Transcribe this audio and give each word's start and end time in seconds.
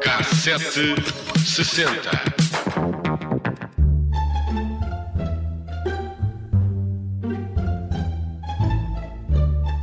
Cassete 0.00 0.94
sessenta. 1.44 2.35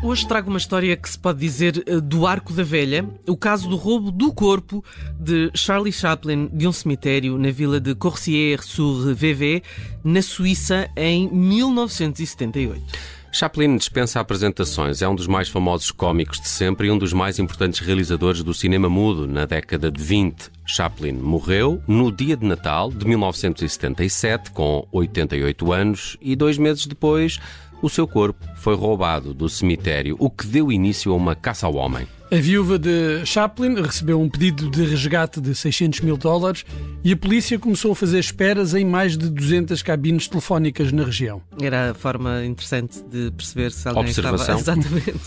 Hoje 0.04 0.28
trago 0.28 0.50
uma 0.50 0.58
história 0.58 0.98
que 0.98 1.10
se 1.10 1.18
pode 1.18 1.40
dizer 1.40 1.82
eh, 1.88 2.02
do 2.02 2.28
Arco 2.28 2.52
da 2.52 2.62
Velha, 2.62 3.08
o 3.26 3.38
caso 3.38 3.70
do 3.70 3.78
roubo 3.78 4.12
do 4.12 4.34
corpo 4.34 4.84
de 5.18 5.50
Charlie 5.56 5.94
Chaplin 5.94 6.50
de 6.52 6.68
um 6.68 6.74
cemitério 6.74 7.38
na 7.38 7.52
vila 7.52 7.80
de 7.80 7.96
Corsier-sur-Vevey, 7.96 9.64
na 10.04 10.22
Suíça, 10.22 10.90
em 10.98 11.30
1978. 11.30 12.84
Chaplin 13.32 13.78
dispensa 13.78 14.20
apresentações, 14.20 15.02
é 15.02 15.08
um 15.08 15.16
dos 15.16 15.26
mais 15.26 15.48
famosos 15.48 15.90
cómicos 15.90 16.40
de 16.42 16.50
sempre 16.50 16.88
e 16.88 16.92
um 16.92 16.98
dos 16.98 17.14
mais 17.14 17.40
importantes 17.40 17.80
realizadores 17.80 18.44
do 18.44 18.54
cinema 18.54 18.90
mudo 18.90 19.26
na 19.26 19.46
década 19.46 19.90
de 19.90 20.04
20. 20.04 20.52
Chaplin 20.66 21.14
morreu 21.14 21.82
no 21.88 22.12
dia 22.12 22.36
de 22.36 22.46
Natal 22.46 22.92
de 22.92 23.08
1977, 23.08 24.52
com 24.52 24.86
88 24.92 25.72
anos, 25.72 26.18
e 26.22 26.36
dois 26.36 26.58
meses 26.58 26.86
depois 26.86 27.40
o 27.84 27.90
seu 27.90 28.08
corpo 28.08 28.48
foi 28.56 28.76
roubado 28.76 29.34
do 29.34 29.50
cemitério, 29.50 30.16
o 30.18 30.30
que 30.30 30.48
deu 30.48 30.72
início 30.72 31.12
a 31.12 31.16
uma 31.16 31.36
caça 31.36 31.68
ao 31.68 31.76
homem. 31.76 32.08
A 32.34 32.38
viúva 32.38 32.80
de 32.80 33.24
Chaplin 33.28 33.76
recebeu 33.80 34.20
um 34.20 34.28
pedido 34.28 34.68
de 34.68 34.84
resgate 34.84 35.40
de 35.40 35.54
600 35.54 36.00
mil 36.00 36.18
dólares 36.18 36.66
e 37.04 37.12
a 37.12 37.16
polícia 37.16 37.60
começou 37.60 37.92
a 37.92 37.96
fazer 37.96 38.18
esperas 38.18 38.74
em 38.74 38.84
mais 38.84 39.16
de 39.16 39.30
200 39.30 39.84
cabines 39.84 40.28
telefónicas 40.28 40.92
na 40.92 41.04
região. 41.04 41.44
Era 41.62 41.92
a 41.92 41.94
forma 41.94 42.44
interessante 42.44 43.04
de 43.04 43.30
perceber 43.30 43.72
se 43.72 43.88
alguém 43.88 44.06
Observação. 44.06 44.58
estava... 44.58 44.82
Exatamente. 44.82 45.20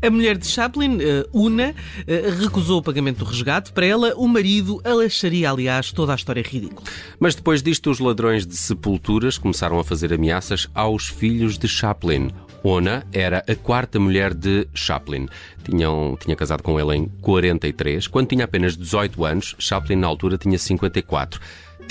A 0.00 0.10
mulher 0.10 0.38
de 0.38 0.46
Chaplin, 0.46 0.96
eh, 1.02 1.26
Una, 1.30 1.74
eh, 2.06 2.34
recusou 2.40 2.78
o 2.78 2.82
pagamento 2.82 3.18
do 3.18 3.26
resgate. 3.26 3.70
Para 3.70 3.84
ela, 3.84 4.14
o 4.16 4.26
marido 4.26 4.80
acharia, 5.04 5.50
aliás, 5.50 5.92
toda 5.92 6.12
a 6.12 6.14
história 6.14 6.42
ridícula. 6.42 6.88
Mas 7.18 7.34
depois 7.34 7.62
disto, 7.62 7.90
os 7.90 7.98
ladrões 7.98 8.46
de 8.46 8.56
sepulturas 8.56 9.36
começaram 9.36 9.78
a 9.78 9.84
fazer 9.84 10.10
ameaças 10.10 10.70
aos 10.74 11.06
filhos 11.06 11.58
de 11.58 11.68
Chaplin. 11.68 12.30
Ona 12.62 13.06
era 13.12 13.42
a 13.48 13.54
quarta 13.54 13.98
mulher 13.98 14.34
de 14.34 14.66
Chaplin. 14.74 15.28
Tinham, 15.64 16.16
tinha 16.20 16.36
casado 16.36 16.62
com 16.62 16.78
ele 16.78 16.96
em 16.96 17.08
43. 17.20 18.06
Quando 18.06 18.28
tinha 18.28 18.44
apenas 18.44 18.76
18 18.76 19.24
anos, 19.24 19.56
Chaplin, 19.58 19.96
na 19.96 20.06
altura, 20.06 20.36
tinha 20.36 20.58
54 20.58 21.40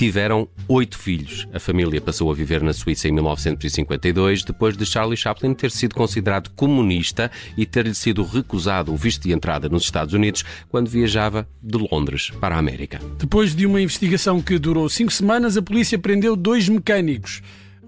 tiveram 0.00 0.48
oito 0.66 0.96
filhos. 0.96 1.46
A 1.52 1.60
família 1.60 2.00
passou 2.00 2.30
a 2.30 2.34
viver 2.34 2.62
na 2.62 2.72
Suíça 2.72 3.06
em 3.06 3.12
1952, 3.12 4.42
depois 4.42 4.74
de 4.74 4.86
Charlie 4.86 5.14
Chaplin 5.14 5.52
ter 5.52 5.70
sido 5.70 5.94
considerado 5.94 6.48
comunista 6.56 7.30
e 7.54 7.66
ter-lhe 7.66 7.94
sido 7.94 8.24
recusado 8.24 8.94
o 8.94 8.96
visto 8.96 9.24
de 9.24 9.32
entrada 9.32 9.68
nos 9.68 9.82
Estados 9.82 10.14
Unidos 10.14 10.42
quando 10.70 10.88
viajava 10.88 11.46
de 11.62 11.76
Londres 11.76 12.30
para 12.40 12.56
a 12.56 12.58
América. 12.58 12.98
Depois 13.18 13.54
de 13.54 13.66
uma 13.66 13.78
investigação 13.78 14.40
que 14.40 14.58
durou 14.58 14.88
cinco 14.88 15.12
semanas, 15.12 15.58
a 15.58 15.62
polícia 15.62 15.98
prendeu 15.98 16.34
dois 16.34 16.66
mecânicos. 16.66 17.42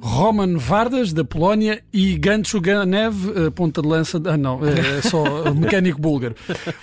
Roman 0.05 0.57
Vardas, 0.57 1.13
da 1.13 1.25
Polónia, 1.25 1.81
e 1.93 2.19
Gancho 2.19 2.61
Ganev, 2.61 3.15
eh, 3.37 3.51
ponta 3.51 3.81
de 3.81 3.87
lança. 3.87 4.21
Ah, 4.25 4.37
não, 4.37 4.59
é 4.67 5.01
só 5.01 5.23
mecânico 5.55 6.01
búlgaro. 6.01 6.35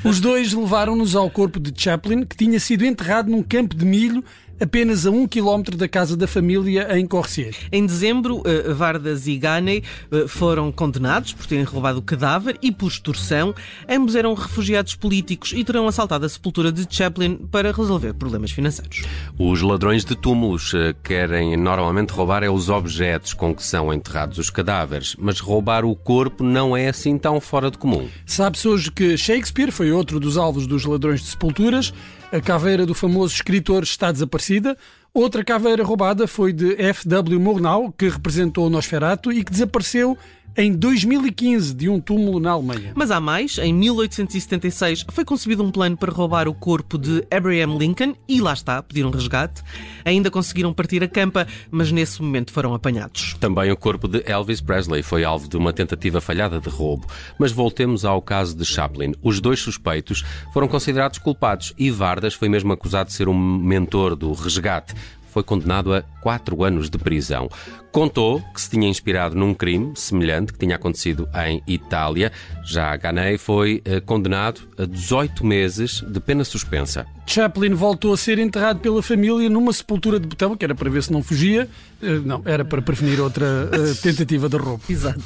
Os 0.06 0.22
dois 0.22 0.54
levaram-nos 0.54 1.18
ao 1.18 1.30
corpo 1.30 1.60
de 1.60 1.74
Chaplin, 1.76 2.24
que 2.24 2.38
tinha 2.38 2.58
sido 2.62 2.86
enterrado 2.86 3.30
num 3.30 3.44
campo 3.44 3.76
de 3.76 3.86
milho 3.86 4.24
apenas 4.60 5.06
a 5.06 5.12
um 5.12 5.28
quilómetro 5.28 5.78
da 5.78 5.88
casa 5.88 6.18
da 6.18 6.28
família 6.28 6.98
em 6.98 7.06
Corsier. 7.06 7.56
Em 7.72 7.86
dezembro, 7.86 8.42
eh, 8.46 8.74
Vardas 8.74 9.28
e 9.28 9.38
Ganey 9.38 9.84
eh, 10.12 10.28
foram 10.28 10.72
condenados 10.72 11.34
por 11.34 11.46
terem 11.46 11.64
roubado 11.64 12.00
o 12.00 12.02
cadáver 12.02 12.58
e 12.62 12.72
por 12.72 12.88
extorsão. 12.88 13.54
Ambos 13.88 14.16
eram 14.16 14.34
refugiados 14.34 14.96
políticos 14.96 15.54
e 15.56 15.64
terão 15.64 15.88
assaltado 15.88 16.26
a 16.26 16.30
sepultura 16.30 16.72
de 16.72 16.86
Chaplin 16.90 17.38
para 17.52 17.72
resolver 17.72 18.14
problemas 18.14 18.52
financeiros. 18.52 19.04
Os 19.38 19.62
ladrões 19.62 20.04
de 20.04 20.16
túmulos 20.16 20.74
eh, 20.74 20.94
querem 21.04 21.56
normalmente 21.56 22.12
roubar 22.12 22.44
é 22.44 22.50
os 22.50 22.70
objetos 22.70 23.34
com 23.34 23.54
que 23.56 23.64
são 23.64 23.94
enterrados 23.94 24.38
os 24.38 24.50
cadáveres, 24.50 25.16
mas 25.18 25.40
roubar 25.40 25.86
o 25.86 25.96
corpo 25.96 26.44
não 26.44 26.76
é 26.76 26.90
assim 26.90 27.18
tão 27.18 27.40
fora 27.40 27.72
de 27.72 27.78
comum. 27.78 28.08
Sabe-se 28.26 28.68
hoje 28.68 28.92
que 28.92 29.18
Shakespeare 29.18 29.72
foi 29.72 29.92
outro 29.92 30.20
dos 30.20 30.38
alvos 30.38 30.68
dos 30.68 30.86
ladrões 30.86 31.22
de 31.22 31.28
sepulturas. 31.28 31.94
A 32.32 32.40
caveira 32.40 32.86
do 32.86 32.94
famoso 32.94 33.34
escritor 33.34 33.82
está 33.82 34.12
desaparecida. 34.12 34.78
Outra 35.12 35.44
caveira 35.44 35.84
roubada 35.84 36.28
foi 36.28 36.54
de 36.54 36.80
F.W. 36.80 37.40
Murnau, 37.40 37.92
que 37.92 38.08
representou 38.08 38.70
Nosferatu 38.70 39.32
e 39.32 39.44
que 39.44 39.52
desapareceu 39.52 40.16
em 40.56 40.74
2015 40.74 41.74
de 41.74 41.90
um 41.90 42.00
túmulo 42.00 42.40
na 42.40 42.52
Alemanha. 42.52 42.92
Mas 42.96 43.12
há 43.12 43.20
mais. 43.20 43.58
Em 43.58 43.74
1876 43.74 45.06
foi 45.10 45.26
concebido 45.26 45.64
um 45.64 45.72
plano 45.72 45.98
para 45.98 46.12
roubar 46.12 46.48
o 46.48 46.54
corpo 46.54 46.98
de 46.98 47.26
Abraham 47.32 47.78
Lincoln 47.78 48.16
e 48.28 48.42
lá 48.42 48.54
está, 48.54 48.82
pediram 48.82 49.10
resgate. 49.10 49.62
Ainda 50.04 50.32
conseguiram 50.32 50.74
partir 50.74 51.04
a 51.04 51.08
campa, 51.08 51.48
mas 51.72 51.92
nesse 51.92 52.22
momento 52.22 52.52
foram 52.52 52.74
apanhados. 52.74 53.36
Também 53.40 53.72
o 53.72 53.78
corpo 53.78 54.08
de 54.08 54.24
Elvis 54.26 54.62
Presley 54.62 55.04
foi 55.04 55.24
alvo 55.24 55.48
de 55.48 55.58
uma 55.58 55.74
tentativa 55.74 56.22
falhada 56.22 56.60
de 56.60 56.70
roubo. 56.70 57.08
Mas 57.38 57.52
voltemos 57.52 58.06
ao 58.06 58.22
caso 58.22 58.56
de 58.56 58.66
Chaplin. 58.66 59.14
Os 59.22 59.40
dois 59.40 59.60
suspeitos 59.60 60.24
foram 60.54 60.68
considerados 60.68 61.20
culpados 61.20 61.74
e 61.78 61.90
Vardas 61.90 62.34
foi 62.34 62.50
mesmo 62.50 62.74
acusado 62.74 63.08
de 63.08 63.16
ser 63.16 63.28
um 63.28 63.38
mentor 63.38 64.16
do 64.16 64.32
resgate 64.34 64.94
foi 65.30 65.44
condenado 65.44 65.94
a 65.94 66.02
quatro 66.22 66.64
anos 66.64 66.90
de 66.90 66.98
prisão. 66.98 67.50
Contou 67.92 68.42
que 68.54 68.62
se 68.62 68.70
tinha 68.70 68.88
inspirado 68.88 69.36
num 69.36 69.54
crime 69.54 69.94
semelhante 69.96 70.54
que 70.54 70.60
tinha 70.60 70.76
acontecido 70.76 71.28
em 71.48 71.62
Itália. 71.68 72.32
Já 72.64 72.96
Ganei 72.96 73.38
foi 73.38 73.82
eh, 73.86 74.00
condenado 74.00 74.62
a 74.78 74.86
18 74.86 75.46
meses 75.46 76.02
de 76.02 76.20
pena 76.20 76.44
suspensa. 76.44 77.06
Chaplin 77.30 77.76
voltou 77.76 78.12
a 78.12 78.18
ser 78.18 78.40
enterrado 78.40 78.80
pela 78.80 79.04
família 79.04 79.48
numa 79.52 79.72
sepultura 79.72 80.20
de 80.20 80.26
botão, 80.26 80.58
que 80.58 80.66
era 80.66 80.74
para 80.74 80.90
ver 80.90 81.04
se 81.04 81.14
não 81.14 81.22
fugia. 81.22 81.70
Eh, 82.02 82.20
não, 82.26 82.42
era 82.44 82.66
para 82.66 82.82
prevenir 82.82 83.22
outra 83.22 83.46
uh, 83.46 83.96
tentativa 84.02 84.50
de 84.50 84.58
roubo. 84.58 84.82
Exato. 84.90 85.22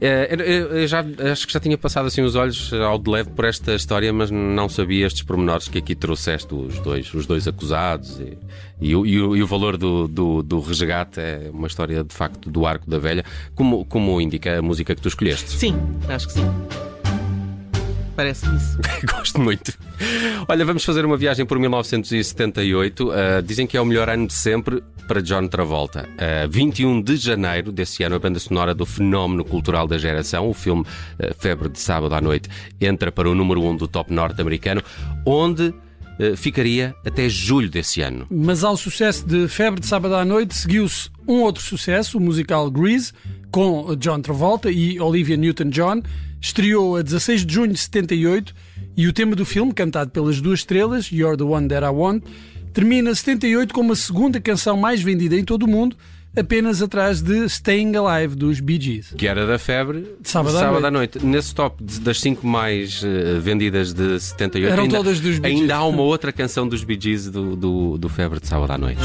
É, 0.00 0.28
eu 0.32 0.86
já, 0.86 1.04
acho 1.32 1.48
que 1.48 1.52
já 1.52 1.58
tinha 1.58 1.76
passado 1.76 2.06
assim 2.06 2.22
os 2.22 2.36
olhos 2.36 2.72
ao 2.72 2.96
de 2.98 3.10
leve 3.10 3.30
por 3.30 3.44
esta 3.44 3.74
história, 3.74 4.12
mas 4.12 4.30
não 4.30 4.68
sabia 4.68 5.04
estes 5.04 5.22
pormenores 5.22 5.66
que 5.66 5.78
aqui 5.78 5.96
trouxeste, 5.96 6.54
os 6.54 6.78
dois, 6.78 7.12
os 7.12 7.26
dois 7.26 7.48
acusados 7.48 8.20
e, 8.20 8.38
e, 8.80 8.94
o, 8.94 9.04
e, 9.04 9.20
o, 9.20 9.36
e 9.36 9.42
o 9.42 9.46
valor 9.46 9.76
do, 9.76 10.06
do, 10.06 10.42
do 10.44 10.60
resgate. 10.60 11.18
É 11.18 11.50
uma 11.52 11.66
história 11.66 12.04
de 12.04 12.14
facto 12.14 12.48
do 12.48 12.64
Arco 12.64 12.88
da 12.88 13.00
Velha, 13.00 13.24
como, 13.56 13.84
como 13.86 14.20
indica 14.20 14.60
a 14.60 14.62
música 14.62 14.94
que 14.94 15.02
tu 15.02 15.08
escolheste. 15.08 15.50
Sim, 15.50 15.76
acho 16.08 16.28
que 16.28 16.34
sim. 16.34 16.89
Parece 18.20 18.44
isso. 18.54 18.78
Gosto 19.16 19.40
muito. 19.40 19.72
Olha, 20.46 20.62
vamos 20.62 20.84
fazer 20.84 21.06
uma 21.06 21.16
viagem 21.16 21.46
por 21.46 21.58
1978. 21.58 23.08
Uh, 23.08 23.42
dizem 23.42 23.66
que 23.66 23.78
é 23.78 23.80
o 23.80 23.84
melhor 23.86 24.10
ano 24.10 24.26
de 24.26 24.34
sempre 24.34 24.84
para 25.08 25.22
John 25.22 25.48
Travolta. 25.48 26.06
Uh, 26.06 26.46
21 26.50 27.00
de 27.00 27.16
janeiro 27.16 27.72
desse 27.72 28.02
ano, 28.02 28.16
a 28.16 28.18
banda 28.18 28.38
sonora 28.38 28.74
do 28.74 28.84
fenómeno 28.84 29.42
cultural 29.42 29.88
da 29.88 29.96
geração, 29.96 30.50
o 30.50 30.52
filme 30.52 30.82
uh, 30.82 31.34
Febre 31.38 31.70
de 31.70 31.80
Sábado 31.80 32.14
à 32.14 32.20
Noite, 32.20 32.50
entra 32.78 33.10
para 33.10 33.26
o 33.26 33.34
número 33.34 33.62
1 33.62 33.70
um 33.70 33.76
do 33.76 33.88
top 33.88 34.12
norte-americano, 34.12 34.82
onde 35.24 35.72
ficaria 36.36 36.94
até 37.02 37.30
julho 37.30 37.70
desse 37.70 38.02
ano. 38.02 38.26
Mas 38.30 38.62
ao 38.62 38.76
sucesso 38.76 39.26
de 39.26 39.48
Febre 39.48 39.80
de 39.80 39.86
Sábado 39.86 40.14
à 40.14 40.22
Noite 40.22 40.54
seguiu-se 40.54 41.08
um 41.26 41.40
outro 41.40 41.62
sucesso, 41.62 42.18
o 42.18 42.20
musical 42.20 42.70
Grease, 42.70 43.14
com 43.50 43.96
John 43.96 44.20
Travolta 44.20 44.70
e 44.70 45.00
Olivia 45.00 45.38
Newton-John. 45.38 46.02
Estreou 46.40 46.96
a 46.96 47.02
16 47.02 47.44
de 47.44 47.54
junho 47.54 47.72
de 47.72 47.78
78 47.78 48.54
e 48.96 49.06
o 49.06 49.12
tema 49.12 49.36
do 49.36 49.44
filme, 49.44 49.72
cantado 49.72 50.10
pelas 50.10 50.40
duas 50.40 50.60
estrelas, 50.60 51.06
You're 51.12 51.36
the 51.36 51.44
One 51.44 51.68
That 51.68 51.84
I 51.84 51.90
Want, 51.90 52.24
termina 52.72 53.14
78 53.14 53.74
como 53.74 53.92
a 53.92 53.96
segunda 53.96 54.40
canção 54.40 54.76
mais 54.76 55.02
vendida 55.02 55.36
em 55.36 55.44
todo 55.44 55.64
o 55.64 55.68
mundo 55.68 55.96
apenas 56.36 56.80
atrás 56.80 57.20
de 57.20 57.48
Staying 57.48 57.96
Alive 57.96 58.36
dos 58.36 58.60
Bee 58.60 58.80
Gees. 58.80 59.12
Que 59.16 59.26
era 59.26 59.46
da 59.46 59.58
febre 59.58 60.06
de 60.20 60.28
sábado, 60.28 60.56
sábado 60.56 60.86
à, 60.86 60.90
noite. 60.90 61.18
à, 61.18 61.20
noite. 61.20 61.26
Nesse 61.26 61.54
top 61.54 61.82
das 61.82 62.20
cinco 62.20 62.46
mais 62.46 63.02
uh, 63.02 63.40
vendidas 63.40 63.92
de 63.92 64.18
78, 64.18 64.72
Eram 64.72 64.82
ainda, 64.84 64.96
todas 64.96 65.20
dos 65.20 65.38
Bee 65.38 65.50
Gees. 65.50 65.62
ainda 65.62 65.76
há 65.76 65.84
uma 65.84 66.02
outra 66.02 66.32
canção 66.32 66.68
dos 66.68 66.84
Bee 66.84 66.98
Gees 67.00 67.28
do, 67.28 67.56
do, 67.56 67.98
do 67.98 68.08
febre 68.08 68.40
de 68.40 68.46
sábado 68.46 68.72
à 68.72 68.78
noite. 68.78 69.00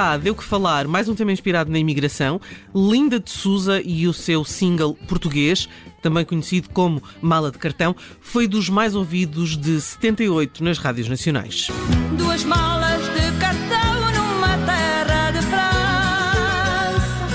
está, 0.00 0.16
deu 0.16 0.34
que 0.34 0.42
falar, 0.42 0.88
mais 0.88 1.10
um 1.10 1.14
tema 1.14 1.30
inspirado 1.30 1.70
na 1.70 1.78
imigração, 1.78 2.40
Linda 2.74 3.20
de 3.20 3.30
Souza 3.30 3.82
e 3.84 4.08
o 4.08 4.14
seu 4.14 4.46
single 4.46 4.94
português, 5.06 5.68
também 6.00 6.24
conhecido 6.24 6.70
como 6.70 7.02
Mala 7.20 7.50
de 7.50 7.58
Cartão, 7.58 7.94
foi 8.18 8.48
dos 8.48 8.70
mais 8.70 8.94
ouvidos 8.94 9.58
de 9.58 9.78
78 9.78 10.64
nas 10.64 10.78
rádios 10.78 11.06
nacionais. 11.06 11.68
Duas 12.16 12.44
malas 12.44 13.02
de 13.12 13.38
cartão 13.38 14.10
numa 14.14 14.56
terra 14.64 15.32
de 15.32 15.42
França. 15.42 17.26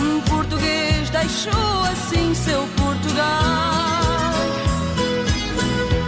Um 0.00 0.20
português 0.20 1.10
deixou 1.10 1.82
assim 1.90 2.32
seu 2.36 2.62
Portugal. 2.76 3.32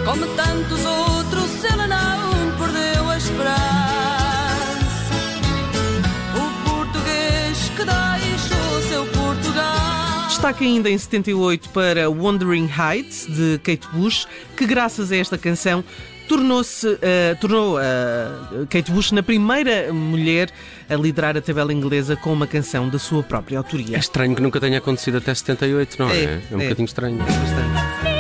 Como 0.05 0.27
tantos 0.37 0.85
outros, 0.85 1.65
ele 1.65 1.89
não 1.89 2.24
Destaque 10.45 10.65
ainda 10.67 10.91
em 10.91 10.99
78 10.99 11.71
para 11.71 12.11
Wandering 12.11 12.69
Heights, 12.69 13.27
de 13.27 13.59
Kate 13.61 13.89
Bush, 13.95 14.27
que 14.55 14.67
graças 14.67 15.11
a 15.11 15.17
esta 15.17 15.39
canção 15.39 15.83
tornou-se 16.29 16.87
uh, 16.87 16.99
tornou 17.41 17.79
uh, 17.79 18.67
Kate 18.69 18.93
Bush 18.93 19.11
na 19.13 19.23
primeira 19.23 19.91
mulher 19.91 20.51
a 20.87 20.97
liderar 20.97 21.35
a 21.35 21.41
tabela 21.41 21.73
inglesa 21.73 22.15
com 22.15 22.31
uma 22.31 22.47
canção 22.47 22.91
da 22.91 22.99
sua 22.99 23.23
própria 23.23 23.57
autoria. 23.57 23.97
É 23.97 23.99
estranho 23.99 24.37
que 24.37 24.43
nunca 24.43 24.61
tenha 24.61 24.77
acontecido 24.77 25.17
até 25.17 25.35
78, 25.35 25.97
não 25.99 26.11
é? 26.11 26.15
É, 26.15 26.25
É, 26.25 26.55
um 26.55 26.61
é. 26.61 26.65
bocadinho 26.65 26.85
estranho. 26.85 27.23
É 27.23 27.25
bastante. 27.25 28.14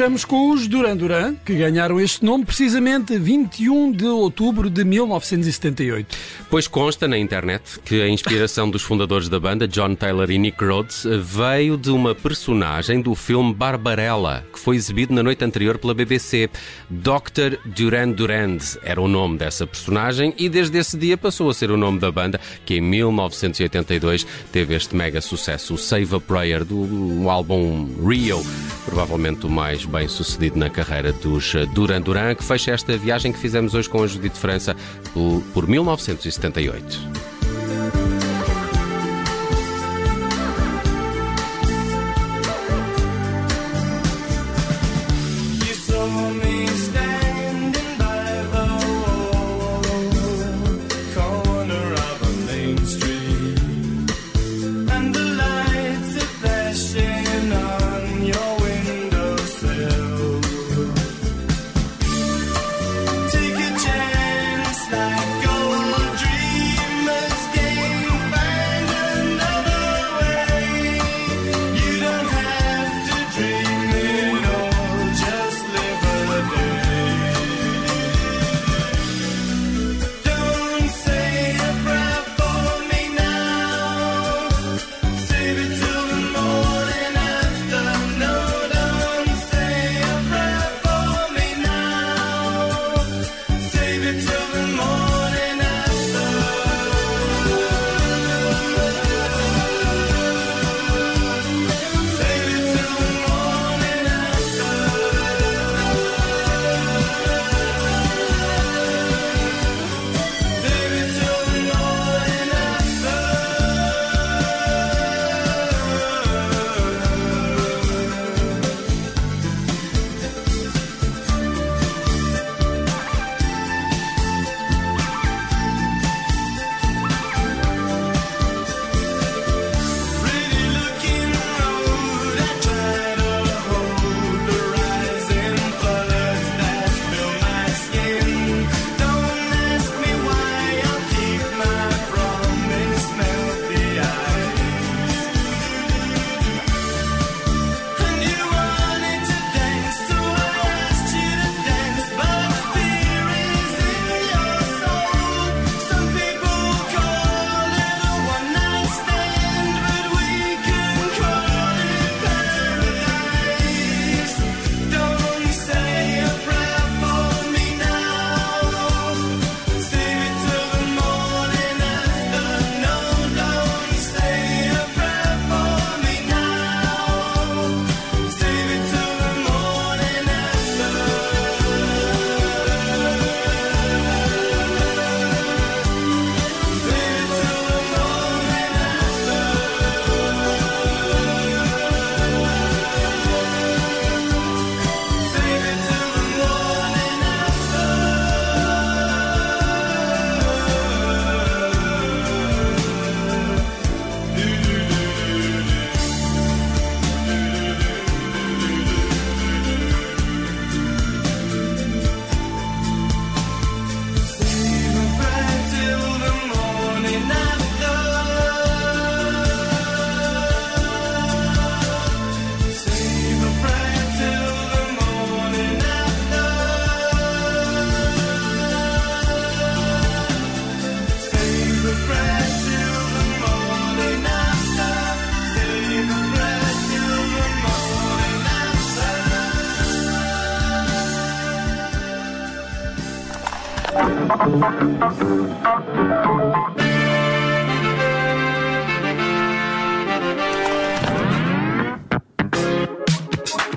Fechamos 0.00 0.24
com 0.24 0.52
os 0.52 0.66
Duran 0.66 0.96
Duran, 0.96 1.34
que 1.44 1.54
ganharam 1.54 2.00
este 2.00 2.24
nome 2.24 2.46
precisamente 2.46 3.18
21 3.18 3.92
de 3.92 4.06
outubro 4.06 4.70
de 4.70 4.82
1978. 4.82 6.16
Pois 6.48 6.66
consta 6.66 7.06
na 7.06 7.18
internet 7.18 7.78
que 7.84 8.00
a 8.00 8.08
inspiração 8.08 8.70
dos 8.70 8.80
fundadores 8.80 9.28
da 9.28 9.38
banda, 9.38 9.68
John 9.68 9.94
Taylor 9.94 10.30
e 10.30 10.38
Nick 10.38 10.64
Rhodes, 10.64 11.04
veio 11.20 11.76
de 11.76 11.90
uma 11.90 12.14
personagem 12.14 13.02
do 13.02 13.14
filme 13.14 13.52
Barbarella, 13.52 14.42
que 14.50 14.58
foi 14.58 14.76
exibido 14.76 15.12
na 15.12 15.22
noite 15.22 15.44
anterior 15.44 15.76
pela 15.76 15.92
BBC. 15.92 16.48
Dr. 16.88 17.58
Duran 17.66 18.12
Durand 18.12 18.78
era 18.82 19.02
o 19.02 19.06
nome 19.06 19.36
dessa 19.36 19.66
personagem 19.66 20.32
e 20.38 20.48
desde 20.48 20.78
esse 20.78 20.96
dia 20.96 21.18
passou 21.18 21.50
a 21.50 21.52
ser 21.52 21.70
o 21.70 21.76
nome 21.76 21.98
da 21.98 22.10
banda, 22.10 22.40
que 22.64 22.76
em 22.76 22.80
1982 22.80 24.26
teve 24.50 24.74
este 24.74 24.96
mega 24.96 25.20
sucesso, 25.20 25.74
o 25.74 25.78
Save 25.78 26.16
a 26.16 26.20
Prayer, 26.20 26.64
do 26.64 27.28
álbum 27.28 27.86
Rio, 28.02 28.42
provavelmente 28.90 29.46
o 29.46 29.48
mais 29.48 29.84
bem 29.84 30.08
sucedido 30.08 30.58
na 30.58 30.68
carreira 30.68 31.12
dos 31.12 31.54
Duran 31.72 32.02
Duran, 32.02 32.34
que 32.34 32.44
fecha 32.44 32.72
esta 32.72 32.96
viagem 32.98 33.32
que 33.32 33.38
fizemos 33.38 33.72
hoje 33.72 33.88
com 33.88 34.02
a 34.02 34.06
Judite 34.06 34.38
França 34.38 34.76
por, 35.14 35.42
por 35.54 35.66
1978. 35.68 37.29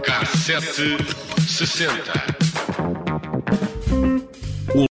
Cassete 0.03 0.97
sessenta. 1.47 2.32